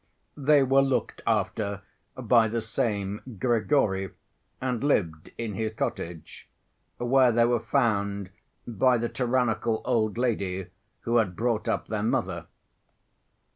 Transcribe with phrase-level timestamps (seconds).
[0.37, 1.81] They were looked after
[2.15, 4.09] by the same Grigory
[4.59, 6.49] and lived in his cottage,
[6.97, 8.31] where they were found
[8.65, 12.47] by the tyrannical old lady who had brought up their mother.